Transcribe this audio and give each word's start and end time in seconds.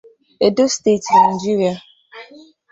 Edo 0.45 0.65
Steetị, 0.75 1.13
Naijiria. 1.19 1.73